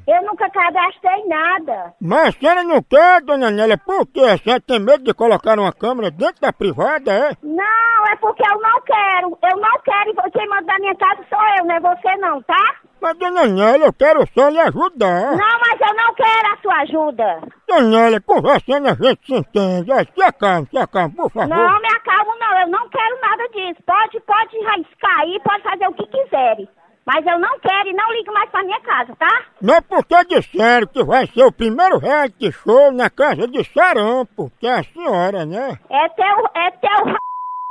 Eu 0.09 0.23
nunca 0.23 0.49
cadastrei 0.51 1.25
nada. 1.27 1.93
Mas 2.01 2.29
a 2.29 2.33
senhora 2.33 2.65
não 2.65 2.83
quer, 2.83 3.21
dona 3.23 3.51
Nélia, 3.51 3.77
por 3.79 4.07
quê? 4.07 4.21
A 4.21 4.39
senhora 4.39 4.63
tem 4.67 4.81
medo 4.81 5.05
de 5.05 5.13
colocar 5.13 5.59
uma 5.59 5.73
câmera 5.73 6.11
dentro 6.11 6.41
da 6.41 6.53
privada, 6.53 7.13
é? 7.13 7.37
Não, 7.43 8.07
é 8.11 8.17
porque 8.17 8.43
eu 8.43 8.61
não 8.61 8.81
quero. 8.81 9.39
Eu 9.43 9.57
não 9.59 9.79
quero 9.85 10.11
e 10.11 10.31
quem 10.31 10.49
manda 10.49 10.63
da 10.65 10.79
minha 10.79 10.95
casa 10.97 11.21
sou 11.29 11.39
eu, 11.59 11.65
não 11.67 11.75
é 11.77 11.81
você 11.81 12.17
não, 12.17 12.43
tá? 12.43 12.77
Mas, 13.01 13.17
dona 13.19 13.47
Nélia, 13.47 13.87
eu 13.87 13.93
quero 13.93 14.27
só 14.35 14.49
lhe 14.49 14.59
ajudar. 14.59 15.37
Não, 15.37 15.61
mas 15.61 15.81
eu 15.81 15.95
não 15.97 16.15
quero 16.15 16.53
a 16.53 16.57
sua 16.63 16.77
ajuda. 16.81 17.41
Dona 17.69 17.83
Nélia, 17.83 18.21
conversando 18.23 18.89
a 18.89 18.95
gente 18.95 19.27
se 19.27 19.35
entende. 19.35 19.93
Ó, 19.93 19.99
Se 19.99 20.23
acalme, 20.23 20.67
se 20.71 20.79
acalme, 20.79 21.15
por 21.15 21.31
favor. 21.31 21.49
Não, 21.49 21.81
me 21.81 21.89
acalmo 21.89 22.39
não, 22.39 22.61
eu 22.61 22.69
não 22.69 22.89
quero 22.89 23.21
nada 23.21 23.49
disso. 23.51 23.83
Pode, 23.87 24.19
pode 24.21 24.57
riscar 24.59 25.21
aí, 25.21 25.39
pode 25.45 25.63
fazer 25.63 25.87
o 25.89 25.93
que 25.93 26.07
quiserem. 26.07 26.69
Mas 27.13 27.27
eu 27.27 27.41
não 27.41 27.59
quero 27.59 27.89
e 27.89 27.93
não 27.93 28.13
ligo 28.13 28.33
mais 28.33 28.49
pra 28.51 28.63
minha 28.63 28.81
casa, 28.83 29.17
tá? 29.17 29.43
Não 29.61 29.75
é 29.75 29.81
porque 29.81 30.25
disseram 30.27 30.87
que 30.87 31.03
vai 31.03 31.27
ser 31.27 31.43
o 31.43 31.51
primeiro 31.51 31.99
reality 31.99 32.53
show 32.53 32.93
na 32.93 33.11
casa 33.11 33.49
de 33.49 33.65
sarampo, 33.65 34.49
que 34.61 34.69
é 34.69 34.79
a 34.79 34.85
senhora, 34.85 35.45
né? 35.45 35.77
É 35.91 36.09
teu, 36.11 36.47
é 36.55 36.71
teu 36.71 37.09
r... 37.09 37.17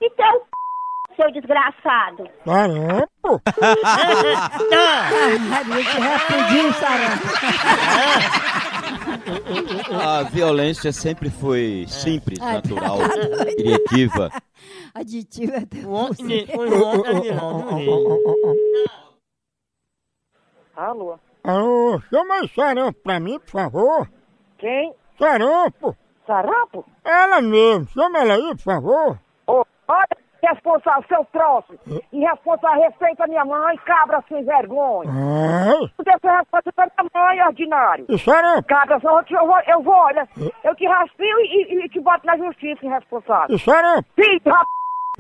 e 0.03 0.09
teu 0.09 0.45
seu 1.15 1.31
desgraçado. 1.31 2.29
Sarampo? 2.43 3.41
Rapidinho, 6.01 6.73
Sarah. 6.75 7.17
A 10.19 10.23
violência 10.23 10.91
sempre 10.91 11.29
foi 11.29 11.85
simples, 11.87 12.39
Ai, 12.41 12.55
natural, 12.55 12.97
tá 13.07 13.45
criativa. 13.55 14.29
Aditivo 14.93 15.53
é 15.55 15.65
teu. 15.65 15.89
Alô? 20.75 21.17
Alô, 21.43 21.99
chama 22.09 22.35
aí 22.35 22.47
sarampo 22.49 22.99
pra 23.03 23.19
mim, 23.19 23.39
por 23.39 23.49
favor. 23.51 24.07
Quem? 24.57 24.93
Sarampo? 25.17 25.95
Sarampo? 26.25 26.85
Ela 27.03 27.41
mesmo, 27.41 27.87
chama 27.89 28.19
ela 28.19 28.33
aí, 28.35 28.55
por 28.55 28.63
favor. 28.63 29.19
Ô, 29.47 29.65
olha, 29.87 30.07
responsável, 30.43 31.03
seu 31.07 31.25
troço. 31.25 31.73
Irresponsável, 32.13 32.81
respeita 32.83 33.27
minha 33.27 33.43
mãe, 33.45 33.77
cabra 33.85 34.23
sem 34.29 34.43
vergonha. 34.45 35.09
Ai. 35.11 35.91
Tem 36.03 36.13
essa 36.13 36.37
resposta 36.37 36.71
da 36.77 36.85
minha 36.85 37.09
mãe, 37.25 37.47
ordinário. 37.47 38.05
E 38.09 38.17
sarampo? 38.19 38.67
Cabra, 38.67 38.99
só 38.99 39.19
eu, 39.19 39.25
te- 39.25 39.33
eu 39.33 39.45
vou, 39.47 39.59
eu 39.67 39.81
vou, 39.81 39.93
olha, 39.95 40.27
eu 40.63 40.75
te 40.75 40.85
raspio 40.85 41.39
e, 41.39 41.73
e- 41.73 41.85
e 41.85 41.89
te 41.89 41.99
boto 41.99 42.25
na 42.25 42.37
justiça, 42.37 42.85
irresponsável. 42.85 43.55
E 43.55 43.59
sarampo? 43.59 44.07
Filho 44.15 44.39
de 44.39 44.49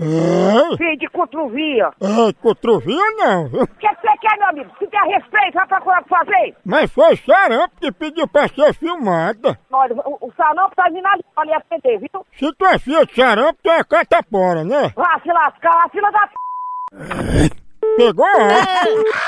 Ei, 0.01 0.77
Filho 0.77 0.97
de 0.97 1.05
ei, 1.05 2.33
cotruvia 2.41 3.03
não, 3.17 3.49
viu? 3.49 3.63
O 3.63 3.67
que 3.67 3.87
você 3.87 4.17
quer, 4.21 4.37
meu 4.37 4.47
amigo? 4.47 4.71
Se 4.79 4.87
der 4.87 5.01
respeito, 5.01 5.55
vai 5.55 5.67
procurar 5.67 5.99
o 5.99 6.03
que 6.03 6.09
fazer. 6.09 6.55
Mas 6.65 6.89
foi 6.91 7.17
sarampo 7.17 7.75
que 7.81 7.91
pediu 7.91 8.25
pra 8.25 8.47
ser 8.47 8.73
filmada. 8.75 9.59
Olha, 9.69 9.95
o, 9.95 10.27
o 10.27 10.33
sarampo 10.37 10.73
tá 10.73 10.85
vindo 10.89 11.05
ali, 11.05 11.21
ali 11.35 11.53
atender, 11.53 11.99
viu? 11.99 12.25
Se 12.37 12.53
tu 12.53 12.65
é 12.65 12.79
filha 12.79 13.05
de 13.05 13.13
sarampo, 13.13 13.59
tu 13.61 13.69
é 13.69 13.83
catapora, 13.83 14.63
né? 14.63 14.93
Vá 14.95 15.19
se 15.21 15.27
lascar, 15.33 15.85
a 15.85 15.89
fila 15.89 16.09
da 16.11 16.27
p... 16.27 17.59
Pegou 17.99 18.25
a 18.25 18.85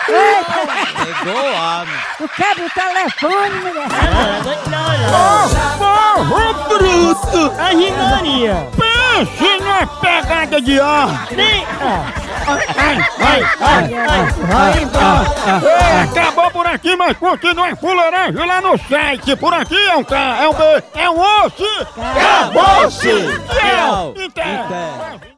Pegou 0.08 1.56
a 1.58 1.86
Tu 2.18 2.30
quebra 2.30 2.66
o 2.66 2.70
telefone, 2.70 3.56
mulher. 3.60 3.90
Povo 5.78 6.54
bruto! 6.70 7.52
A 7.60 7.74
Maria! 8.16 8.68
Pense 8.78 9.58
numa 9.60 9.86
pegada 10.00 10.62
de 10.62 10.80
ordem! 10.80 11.68
Ai, 12.48 12.98
ai, 13.20 13.44
ai, 13.60 13.84
ai, 14.54 16.04
Acabou 16.04 16.50
por 16.52 16.66
aqui, 16.66 16.96
mas 16.96 17.18
continua 17.18 17.76
fuleiragem 17.76 18.48
lá 18.48 18.62
no 18.62 18.78
site. 18.88 19.36
Por 19.36 19.54
aqui 19.54 19.76
é 19.76 19.98
um 19.98 20.04
K, 20.06 20.16
é 20.16 20.48
um 20.48 20.54
B, 20.54 20.84
é 20.96 21.10
um 21.10 21.20
osso! 21.20 21.88
Acabou-se! 21.98 23.10
Tchau! 23.50 24.14
Então. 24.16 25.31